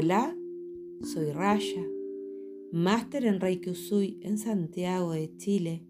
[0.00, 0.32] Hola,
[1.02, 1.84] soy Raya,
[2.70, 5.88] máster en Reiki Usui en Santiago de Chile.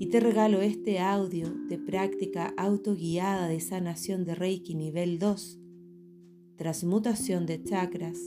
[0.00, 5.60] Y te regalo este audio de práctica autoguiada de sanación de Reiki nivel 2,
[6.56, 8.18] transmutación de chakras.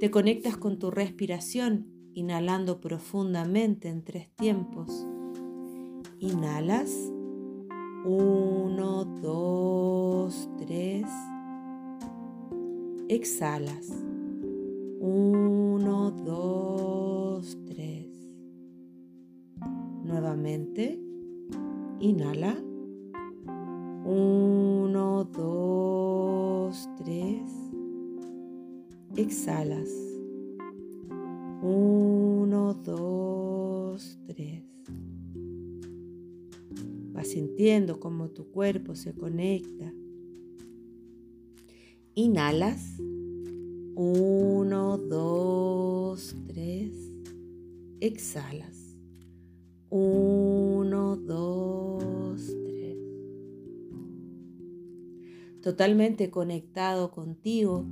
[0.00, 5.06] Te conectas con tu respiración, inhalando profundamente en tres tiempos.
[6.18, 6.90] Inhalas.
[8.04, 11.06] Uno, dos, tres.
[13.14, 13.90] Exhalas.
[14.98, 18.08] Uno, dos, tres.
[20.02, 20.98] Nuevamente.
[22.00, 22.56] Inhala.
[24.06, 27.52] Uno, dos, tres.
[29.14, 29.90] Exhalas.
[31.60, 34.64] Uno, dos, tres.
[37.12, 39.92] Vas sintiendo cómo tu cuerpo se conecta
[42.14, 42.98] Inhalas.
[43.94, 46.92] Uno, dos, tres.
[48.00, 48.98] Exhalas.
[49.88, 52.98] Uno, dos, tres.
[55.62, 57.86] Totalmente conectado contigo,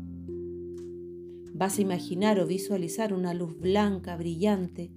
[1.55, 4.91] vas a imaginar o visualizar una luz blanca brillante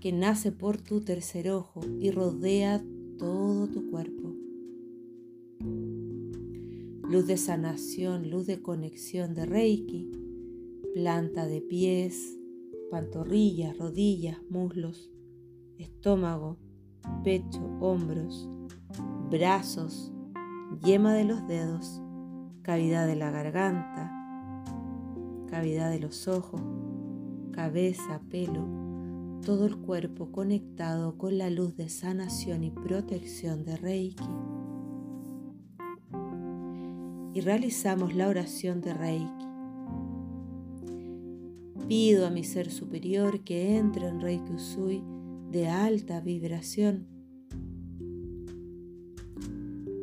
[0.00, 2.82] que nace por tu tercer ojo y rodea
[3.18, 4.37] todo tu cuerpo
[7.08, 10.10] luz de sanación, luz de conexión de Reiki,
[10.92, 12.38] planta de pies,
[12.90, 15.10] pantorrillas, rodillas, muslos,
[15.78, 16.58] estómago,
[17.24, 18.46] pecho, hombros,
[19.30, 20.12] brazos,
[20.84, 22.02] yema de los dedos,
[22.60, 24.12] cavidad de la garganta,
[25.46, 26.60] cavidad de los ojos,
[27.52, 28.66] cabeza, pelo,
[29.46, 34.24] todo el cuerpo conectado con la luz de sanación y protección de Reiki
[37.34, 39.48] y realizamos la oración de Reiki.
[41.88, 45.02] Pido a mi ser superior que entre en Reiki Usui
[45.50, 47.06] de alta vibración.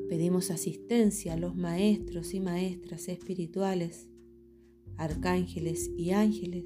[0.09, 4.07] Pedimos asistencia a los maestros y maestras espirituales,
[4.97, 6.65] arcángeles y ángeles,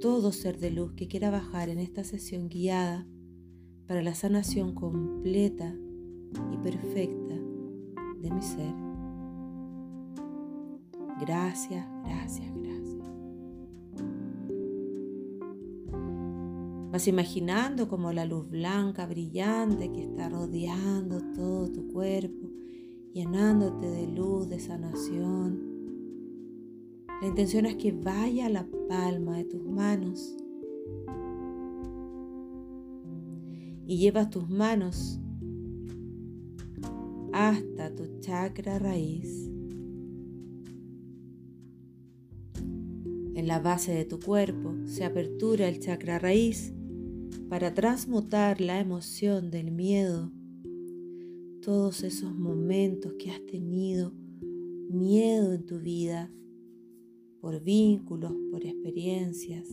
[0.00, 3.06] todo ser de luz que quiera bajar en esta sesión guiada
[3.86, 5.74] para la sanación completa
[6.52, 7.34] y perfecta
[8.20, 8.87] de mi ser.
[11.20, 12.68] Gracias, gracias, gracias.
[16.92, 22.48] Vas imaginando como la luz blanca brillante que está rodeando todo tu cuerpo,
[23.12, 25.60] llenándote de luz, de sanación.
[27.20, 30.36] La intención es que vaya a la palma de tus manos
[33.86, 35.20] y llevas tus manos
[37.32, 39.50] hasta tu chakra raíz.
[43.38, 46.74] En la base de tu cuerpo se apertura el chakra raíz
[47.48, 50.32] para transmutar la emoción del miedo.
[51.62, 54.12] Todos esos momentos que has tenido
[54.90, 56.32] miedo en tu vida
[57.40, 59.68] por vínculos, por experiencias.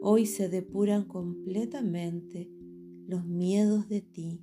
[0.00, 2.48] Hoy se depuran completamente
[3.08, 4.40] los miedos de ti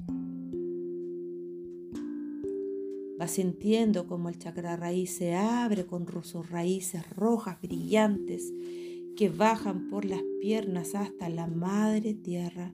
[3.17, 8.51] Vas sintiendo como el chakra raíz se abre con sus raíces rojas brillantes
[9.15, 12.73] que bajan por las piernas hasta la madre tierra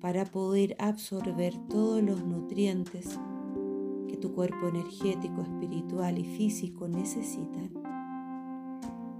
[0.00, 3.18] para poder absorber todos los nutrientes
[4.08, 7.72] que tu cuerpo energético, espiritual y físico necesitan.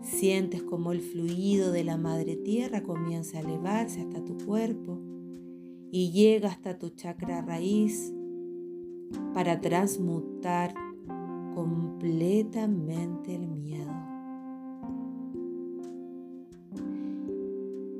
[0.00, 5.00] Sientes como el fluido de la madre tierra comienza a elevarse hasta tu cuerpo
[5.90, 8.12] y llega hasta tu chakra raíz
[9.32, 10.74] para transmutar
[11.54, 13.92] completamente el miedo.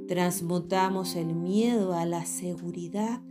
[0.08, 3.22] Transmutamos el miedo a la seguridad.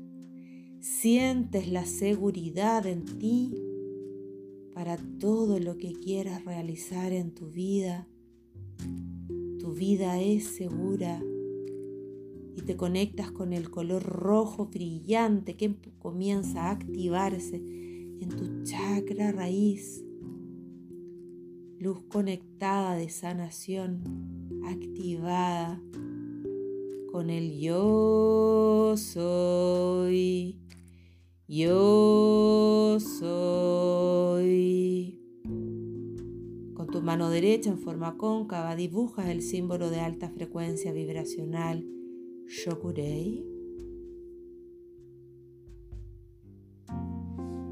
[0.80, 3.56] Sientes la seguridad en ti
[4.74, 8.08] para todo lo que quieras realizar en tu vida.
[9.60, 11.22] Tu vida es segura
[12.56, 19.32] y te conectas con el color rojo brillante que comienza a activarse en tu chakra
[19.32, 20.04] raíz.
[21.80, 24.04] Luz conectada de sanación,
[24.66, 25.82] activada
[27.12, 30.60] con el yo soy,
[31.48, 35.20] yo soy.
[36.74, 41.86] Con tu mano derecha en forma cóncava dibujas el símbolo de alta frecuencia vibracional
[42.48, 43.46] Shokurei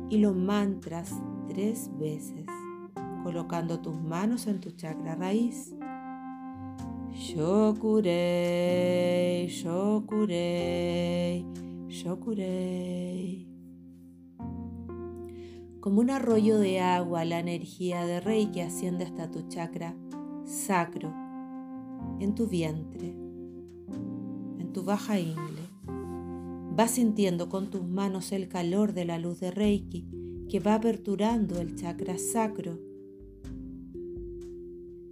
[0.09, 1.13] y los mantras
[1.47, 2.45] tres veces.
[3.23, 5.75] colocando tus manos en tu chakra raíz.
[7.11, 7.77] Shokurei,
[9.47, 11.45] Shokurei,
[11.87, 13.47] Shokurei.
[15.79, 19.95] Como un arroyo de agua, la energía de Reiki asciende hasta tu chakra
[20.45, 21.13] sacro,
[22.19, 23.30] en tu vientre, en
[24.71, 25.61] tu baja ingle.
[26.75, 30.07] Vas sintiendo con tus manos el calor de la luz de Reiki
[30.49, 32.79] que va aperturando el chakra sacro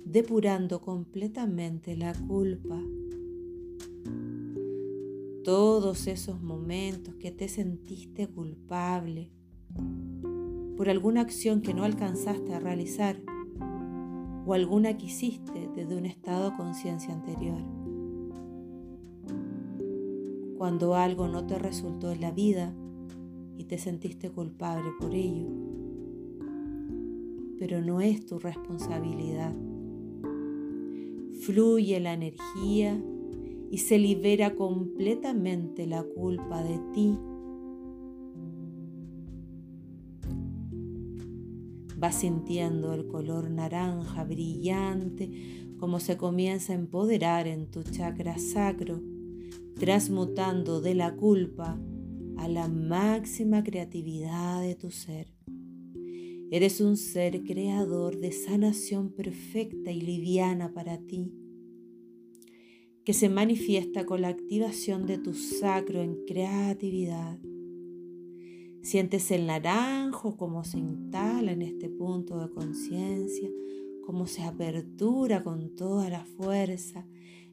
[0.10, 2.82] depurando completamente la culpa.
[5.44, 9.32] Todos esos momentos que te sentiste culpable
[10.76, 13.22] por alguna acción que no alcanzaste a realizar
[14.48, 17.79] o alguna que hiciste desde un estado de conciencia anterior.
[20.60, 22.76] Cuando algo no te resultó en la vida
[23.58, 25.48] y te sentiste culpable por ello,
[27.58, 29.56] pero no es tu responsabilidad.
[31.44, 33.02] Fluye la energía
[33.72, 37.18] y se libera completamente la culpa de ti.
[41.98, 45.32] Vas sintiendo el color naranja brillante
[45.80, 49.00] como se comienza a empoderar en tu chakra sacro,
[49.80, 51.80] transmutando de la culpa
[52.38, 55.34] a la máxima creatividad de tu ser.
[56.51, 61.31] Eres un ser creador de sanación perfecta y liviana para ti,
[63.06, 67.40] que se manifiesta con la activación de tu sacro en creatividad.
[68.81, 73.50] Sientes el naranjo como se instala en este punto de conciencia,
[74.06, 77.06] como se apertura con toda la fuerza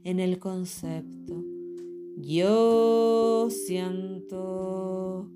[0.04, 1.55] en el concepto.
[2.16, 5.30] Yo siento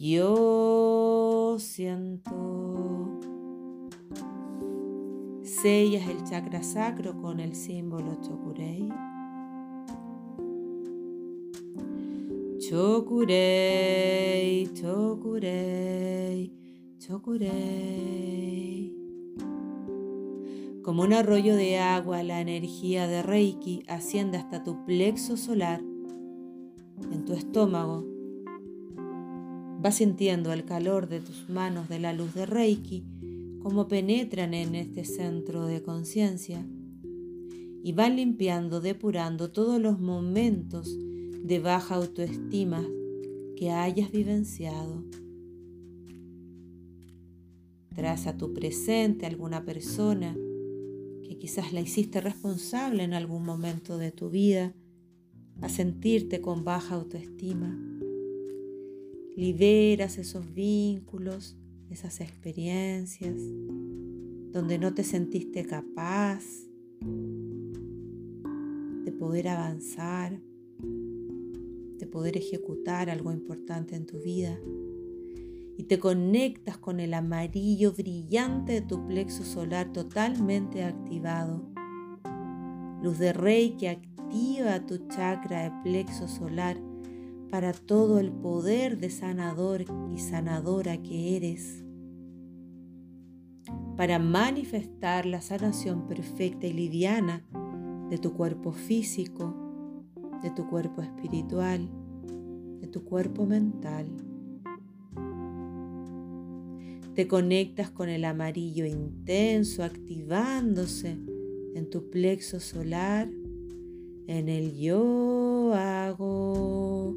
[0.00, 3.20] yo siento.
[5.42, 8.88] Sellas el chakra sacro con el símbolo Chokurei.
[12.60, 13.92] Chokurei,
[14.72, 16.50] Chokurei,
[16.98, 18.96] Chokurei.
[20.82, 25.82] Como un arroyo de agua, la energía de Reiki asciende hasta tu plexo solar,
[27.30, 28.04] tu estómago,
[29.80, 33.04] Vas sintiendo el calor de tus manos de la luz de Reiki,
[33.62, 36.66] como penetran en este centro de conciencia
[37.84, 40.98] y van limpiando, depurando todos los momentos
[41.44, 42.84] de baja autoestima
[43.56, 45.04] que hayas vivenciado.
[47.94, 50.36] Tras a tu presente alguna persona
[51.22, 54.74] que quizás la hiciste responsable en algún momento de tu vida
[55.60, 57.78] a sentirte con baja autoestima
[59.40, 61.56] liberas esos vínculos,
[61.88, 63.36] esas experiencias,
[64.52, 66.44] donde no te sentiste capaz
[69.04, 70.38] de poder avanzar,
[70.82, 74.60] de poder ejecutar algo importante en tu vida.
[75.78, 81.64] Y te conectas con el amarillo brillante de tu plexo solar totalmente activado.
[83.02, 84.09] Luz de rey que activa
[84.90, 86.76] tu chakra de plexo solar
[87.50, 91.84] para todo el poder de sanador y sanadora que eres,
[93.96, 97.44] para manifestar la sanación perfecta y liviana
[98.08, 99.54] de tu cuerpo físico,
[100.42, 101.88] de tu cuerpo espiritual,
[102.80, 104.06] de tu cuerpo mental.
[107.14, 111.18] Te conectas con el amarillo intenso activándose
[111.74, 113.28] en tu plexo solar,
[114.38, 117.16] en el yo hago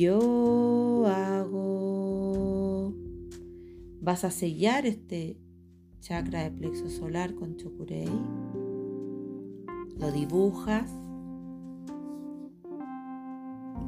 [0.00, 2.94] yo hago.
[4.00, 5.36] Vas a sellar este
[6.00, 8.08] chakra de plexo solar con chokurei.
[9.98, 10.90] Lo dibujas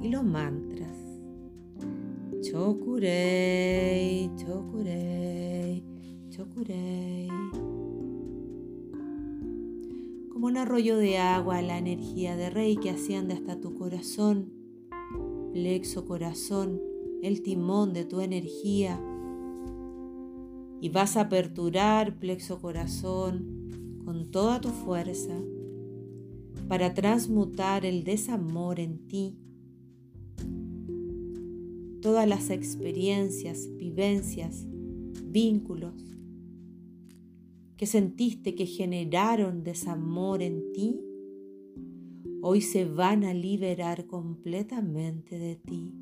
[0.02, 0.98] y los mantras.
[2.42, 5.82] Chokurei, chokurei,
[6.28, 7.30] chokurei.
[10.42, 14.50] Como un arroyo de agua, la energía de Rey que asciende hasta tu corazón
[15.52, 16.80] plexo corazón,
[17.22, 19.00] el timón de tu energía.
[20.80, 25.38] Y vas a aperturar plexo corazón con toda tu fuerza
[26.66, 29.38] para transmutar el desamor en ti.
[32.00, 34.66] Todas las experiencias, vivencias,
[35.22, 36.11] vínculos
[37.76, 41.00] que sentiste que generaron desamor en ti
[42.44, 45.94] hoy se van a liberar completamente de ti.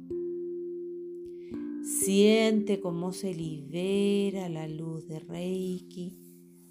[1.82, 6.16] Siente cómo se libera la luz de Reiki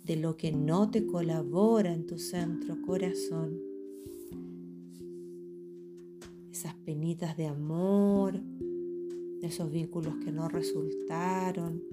[0.03, 3.59] de lo que no te colabora en tu centro corazón.
[6.51, 8.41] Esas penitas de amor,
[9.43, 11.83] esos vínculos que no resultaron,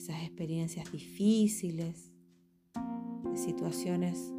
[0.00, 2.10] esas experiencias difíciles,
[3.30, 4.32] de situaciones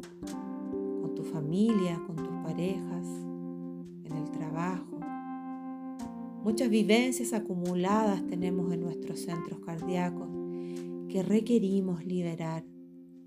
[1.00, 3.06] con tu familia, con tus parejas,
[4.02, 4.98] en el trabajo.
[6.42, 10.28] Muchas vivencias acumuladas tenemos en nuestros centros cardíacos
[11.08, 12.64] que requerimos liberar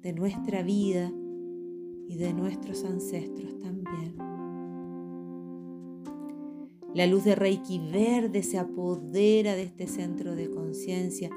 [0.01, 1.13] de nuestra vida
[2.09, 4.13] y de nuestros ancestros también.
[6.93, 11.29] La luz de Reiki verde se apodera de este centro de conciencia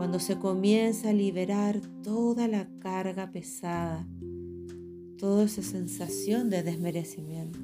[0.00, 4.08] cuando se comienza a liberar toda la carga pesada,
[5.18, 7.58] toda esa sensación de desmerecimiento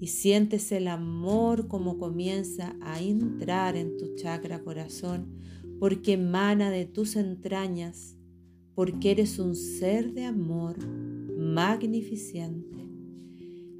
[0.00, 5.28] y sientes el amor como comienza a entrar en tu chakra corazón,
[5.78, 8.16] porque emana de tus entrañas,
[8.74, 10.76] porque eres un ser de amor
[11.38, 12.84] magnificente.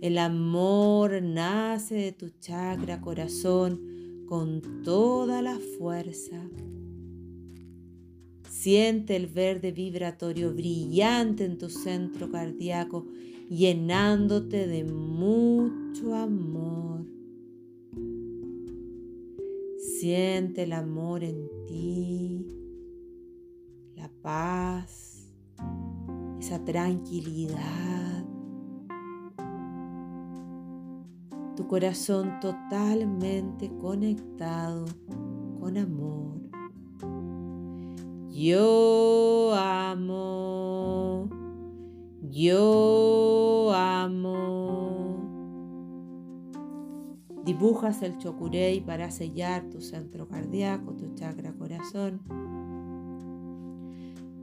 [0.00, 3.93] El amor nace de tu chakra corazón
[4.26, 6.40] con toda la fuerza.
[8.48, 13.06] Siente el verde vibratorio brillante en tu centro cardíaco
[13.48, 17.04] llenándote de mucho amor.
[19.78, 22.46] Siente el amor en ti,
[23.96, 25.26] la paz,
[26.40, 28.13] esa tranquilidad.
[31.56, 34.86] Tu corazón totalmente conectado
[35.60, 36.40] con amor.
[38.30, 41.28] Yo amo.
[42.22, 45.20] Yo amo.
[47.44, 52.20] Dibujas el chokurei para sellar tu centro cardíaco, tu chakra corazón.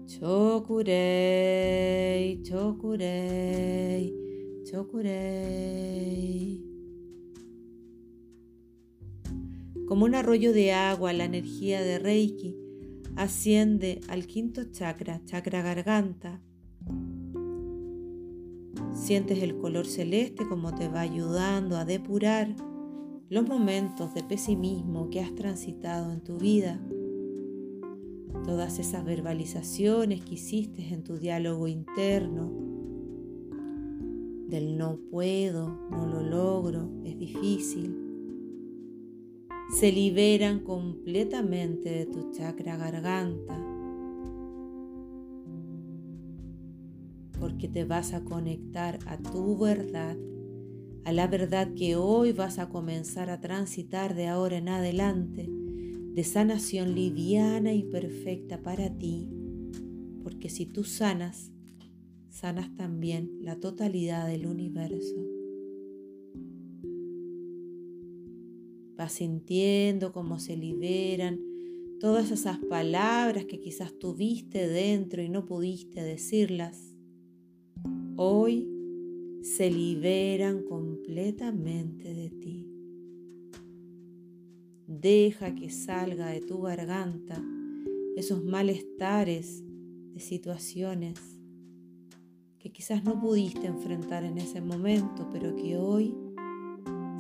[0.08, 0.92] Chokurei,
[2.44, 4.14] chokurei,
[4.64, 6.71] chokurei.
[9.92, 12.56] Como un arroyo de agua, la energía de Reiki
[13.18, 16.42] asciende al quinto chakra, chakra garganta,
[18.94, 22.56] Sientes el color celeste como te va ayudando a depurar
[23.28, 26.80] los momentos de pesimismo que has transitado en tu vida.
[28.46, 32.50] Todas esas verbalizaciones que hiciste en tu diálogo interno
[34.48, 38.01] del no puedo, no lo logro, es difícil,
[39.72, 43.72] se liberan completamente de tu chakra garganta
[47.40, 50.16] porque te vas a conectar a tu verdad,
[51.06, 56.24] a la verdad que hoy vas a comenzar a transitar de ahora en adelante, de
[56.24, 59.28] sanación liviana y perfecta para ti,
[60.22, 61.52] porque si tú sanas,
[62.30, 65.31] sanas también la totalidad del universo.
[69.12, 71.40] Sintiendo cómo se liberan
[72.00, 76.96] todas esas palabras que quizás tuviste dentro y no pudiste decirlas
[78.16, 78.68] hoy
[79.42, 82.68] se liberan completamente de ti.
[84.88, 87.44] Deja que salga de tu garganta
[88.16, 89.64] esos malestares
[90.14, 91.20] de situaciones
[92.60, 96.16] que quizás no pudiste enfrentar en ese momento, pero que hoy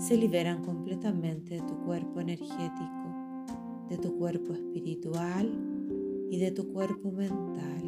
[0.02, 3.46] se liberan completamente de tu cuerpo energético,
[3.88, 5.48] de tu cuerpo espiritual
[6.32, 7.84] y de tu cuerpo mental.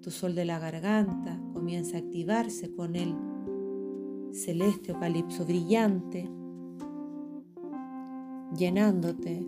[0.00, 3.14] Tu sol de la garganta comienza a activarse con el
[4.32, 6.26] celeste o calipso brillante,
[8.56, 9.46] llenándote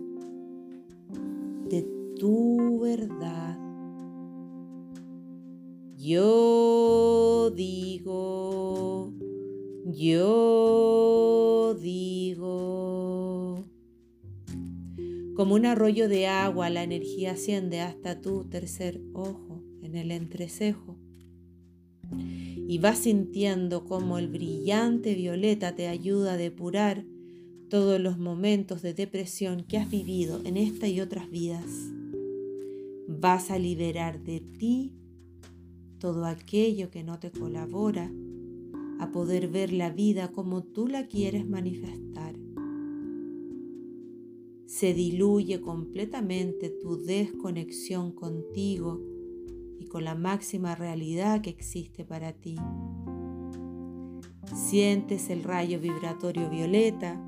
[1.67, 1.81] de
[2.19, 3.57] tu verdad.
[5.97, 8.62] Yo digo,
[9.85, 13.63] yo digo.
[15.35, 20.95] Como un arroyo de agua, la energía asciende hasta tu tercer ojo en el entrecejo
[22.67, 27.05] y vas sintiendo como el brillante violeta te ayuda a depurar
[27.69, 31.65] todos los momentos de depresión que has vivido en esta y otras vidas.
[33.07, 34.93] Vas a liberar de ti
[35.97, 38.11] todo aquello que no te colabora
[38.99, 42.35] a poder ver la vida como tú la quieres manifestar.
[44.65, 49.01] Se diluye completamente tu desconexión contigo
[49.89, 52.55] con la máxima realidad que existe para ti.
[54.55, 57.21] Sientes el rayo vibratorio violeta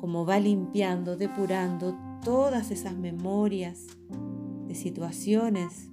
[0.00, 3.86] como va limpiando, depurando todas esas memorias
[4.76, 5.90] situaciones,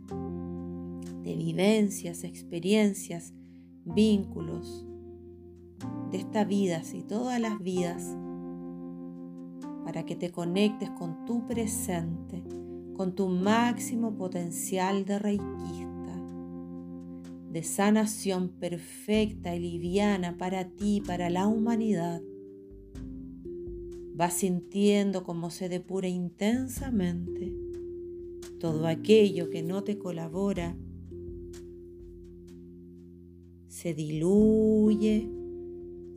[1.24, 3.34] de vivencias, experiencias,
[3.86, 4.86] vínculos
[6.14, 8.16] de esta vida y todas las vidas
[9.84, 12.44] para que te conectes con tu presente,
[12.96, 16.16] con tu máximo potencial de reikista,
[17.50, 22.22] de sanación perfecta y liviana para ti, para la humanidad.
[24.14, 27.52] Vas sintiendo cómo se depura intensamente
[28.60, 30.78] todo aquello que no te colabora,
[33.68, 35.28] se diluye,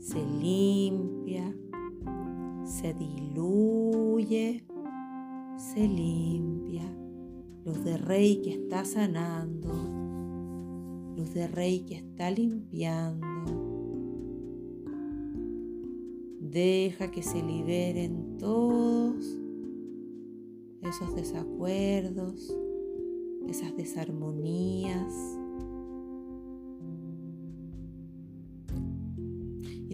[0.06, 1.52] se limpia,
[2.62, 4.64] se diluye,
[5.56, 6.84] se limpia.
[7.64, 9.74] Luz de rey que está sanando,
[11.16, 13.26] luz de rey que está limpiando.
[16.40, 19.26] Deja que se liberen todos
[20.82, 22.56] esos desacuerdos,
[23.48, 25.35] esas desarmonías.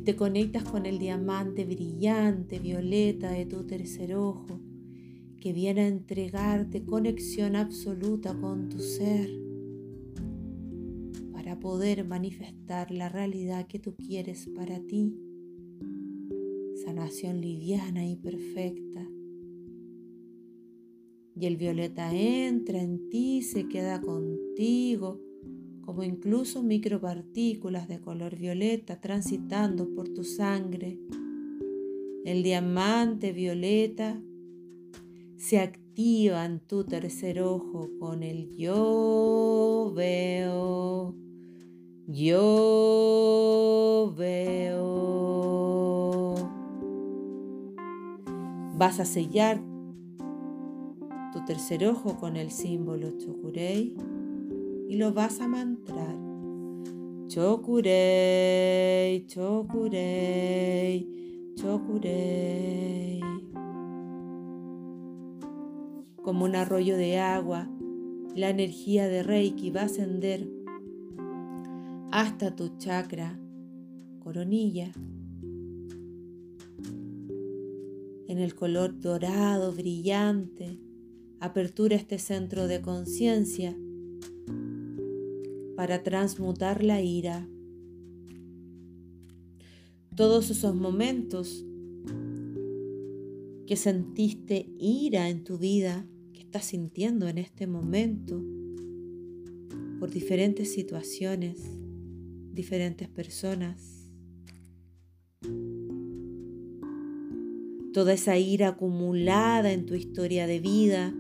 [0.02, 4.58] Y te conectas con el diamante brillante, violeta de tu tercer ojo,
[5.38, 9.30] que viene a entregarte conexión absoluta con tu ser
[11.32, 15.14] para poder manifestar la realidad que tú quieres para ti.
[16.84, 19.08] Sanación liviana y perfecta
[21.36, 25.20] y el violeta entra en ti, se queda contigo,
[25.82, 30.98] como incluso micropartículas de color violeta transitando por tu sangre.
[32.24, 34.20] El diamante violeta
[35.36, 41.16] se activa en tu tercer ojo con el yo veo,
[42.06, 42.54] yo
[44.16, 44.82] veo.
[48.78, 49.60] Vas a sellar
[51.32, 53.96] tu tercer ojo con el símbolo Chokurei
[54.92, 56.18] y lo vas a mantrar.
[57.26, 61.08] Chokurei, Chokurei,
[61.54, 63.22] Chokurei.
[66.22, 67.70] Como un arroyo de agua,
[68.36, 70.46] la energía de Reiki va a ascender
[72.10, 73.40] hasta tu chakra
[74.18, 74.92] coronilla.
[78.28, 80.78] En el color dorado, brillante,
[81.40, 83.74] apertura este centro de conciencia
[85.76, 87.48] para transmutar la ira.
[90.14, 91.64] Todos esos momentos
[93.66, 98.42] que sentiste ira en tu vida, que estás sintiendo en este momento,
[99.98, 101.60] por diferentes situaciones,
[102.52, 104.10] diferentes personas.
[107.92, 111.14] Toda esa ira acumulada en tu historia de vida,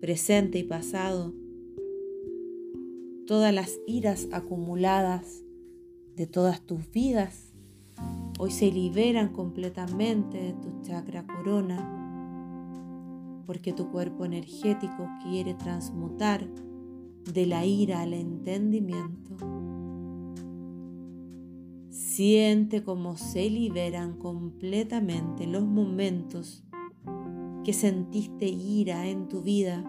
[0.00, 1.34] presente y pasado,
[3.26, 5.42] todas las iras acumuladas
[6.16, 7.52] de todas tus vidas,
[8.38, 12.02] hoy se liberan completamente de tu chakra corona,
[13.46, 16.46] porque tu cuerpo energético quiere transmutar
[17.32, 19.36] de la ira al entendimiento.
[21.90, 26.64] Siente cómo se liberan completamente los momentos
[27.64, 29.82] que sentiste ira en tu vida,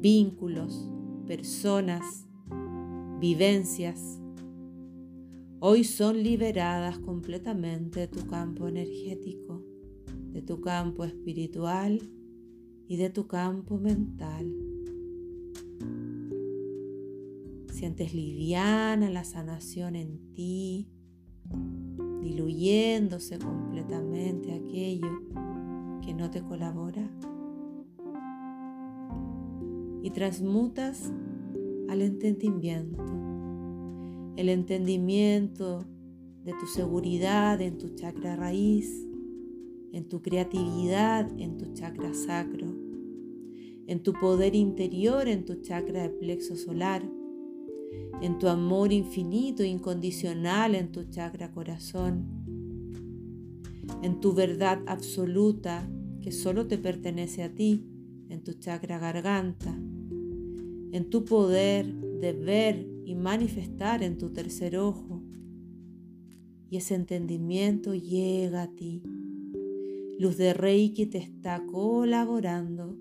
[0.00, 0.90] vínculos,
[1.26, 2.26] personas,
[3.18, 4.20] vivencias,
[5.58, 9.62] hoy son liberadas completamente de tu campo energético,
[10.32, 12.00] de tu campo espiritual
[12.86, 14.52] y de tu campo mental.
[17.72, 20.88] Sientes liviana la sanación en ti,
[22.22, 25.10] diluyéndose completamente aquello
[26.02, 27.10] que no te colabora
[30.06, 31.12] y transmutas
[31.88, 33.04] al entendimiento,
[34.36, 35.84] el entendimiento
[36.44, 39.04] de tu seguridad en tu chakra raíz,
[39.92, 42.68] en tu creatividad en tu chakra sacro,
[43.88, 47.02] en tu poder interior en tu chakra de plexo solar,
[48.22, 52.26] en tu amor infinito e incondicional en tu chakra corazón,
[54.02, 55.90] en tu verdad absoluta
[56.20, 57.84] que solo te pertenece a ti,
[58.28, 59.76] en tu chakra garganta,
[60.92, 65.22] en tu poder de ver y manifestar en tu tercer ojo.
[66.70, 69.02] Y ese entendimiento llega a ti.
[70.18, 72.96] Luz de Reiki te está colaborando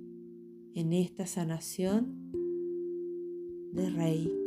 [0.74, 2.32] en esta sanación
[3.74, 4.46] de Reiki.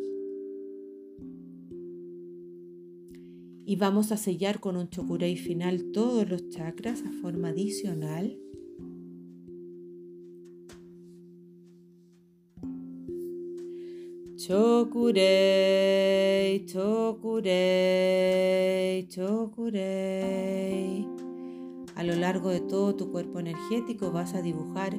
[3.68, 8.40] y vamos a sellar con un chokurei final todos los chakras a forma adicional.
[14.48, 15.20] Chokurei,
[16.64, 17.52] chokurei,
[19.06, 21.06] chokurei.
[21.94, 24.96] A lo largo de todo tu cuerpo energético vas a dibujar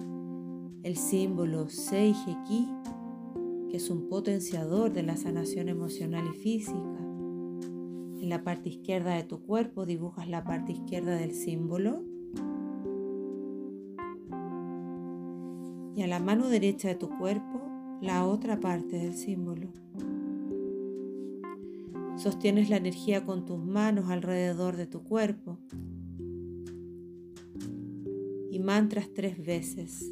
[0.84, 2.68] el símbolo Seijeki,
[3.72, 7.00] que es un potenciador de la sanación emocional y física.
[8.22, 12.04] En la parte izquierda de tu cuerpo dibujas la parte izquierda del símbolo.
[15.96, 17.69] Y a la mano derecha de tu cuerpo
[18.02, 19.70] la otra parte del símbolo.
[22.18, 25.58] Sostienes la energía con tus manos alrededor de tu cuerpo
[28.52, 30.12] y mantras tres veces.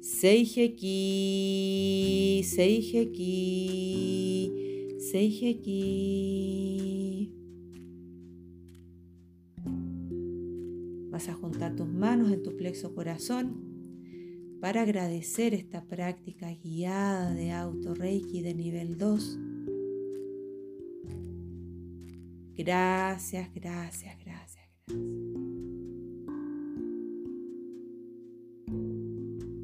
[0.00, 0.86] Seijeki,
[2.44, 3.32] Seijeki,
[4.98, 6.54] Seijeki.
[11.10, 13.67] Vas a juntar tus manos en tu plexo corazón
[14.60, 19.38] para agradecer esta práctica guiada de auto Reiki de nivel 2.
[22.56, 24.98] Gracias, gracias, gracias, gracias.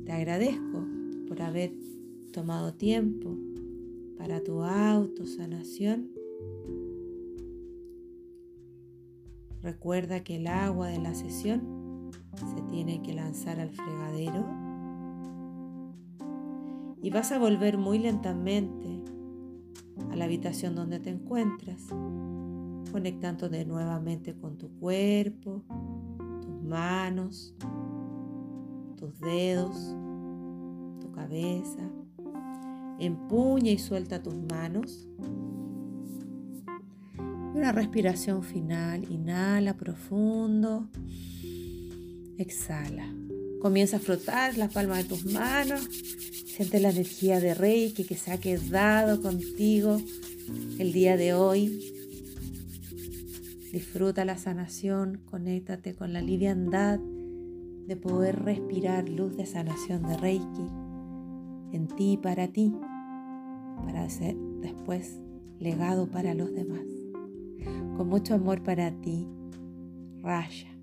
[0.04, 0.86] Te agradezco
[1.26, 1.72] por haber
[2.32, 3.36] tomado tiempo
[4.16, 6.12] para tu autosanación.
[9.60, 14.63] Recuerda que el agua de la sesión se tiene que lanzar al fregadero
[17.04, 18.88] y vas a volver muy lentamente
[20.10, 21.82] a la habitación donde te encuentras,
[22.90, 25.62] conectándote nuevamente con tu cuerpo,
[26.40, 27.54] tus manos,
[28.96, 29.94] tus dedos,
[31.02, 31.82] tu cabeza.
[32.98, 35.06] Empuña y suelta tus manos.
[37.54, 39.04] Una respiración final.
[39.12, 40.88] Inhala profundo.
[42.38, 43.04] Exhala.
[43.64, 45.88] Comienza a frotar las palmas de tus manos
[46.54, 49.96] Siente la energía de Reiki que se ha quedado contigo
[50.78, 51.82] el día de hoy.
[53.72, 60.68] Disfruta la sanación, conéctate con la liviandad de poder respirar luz de sanación de Reiki
[61.72, 62.72] en ti y para ti,
[63.84, 65.18] para ser después
[65.58, 66.84] legado para los demás.
[67.96, 69.26] Con mucho amor para ti,
[70.22, 70.73] Raya.